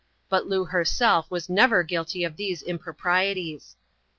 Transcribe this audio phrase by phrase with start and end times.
[0.29, 3.75] But Loo herself was Bever guilty of these improprieties.